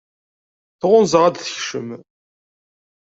[0.79, 1.89] Tɣunza ad tekcem.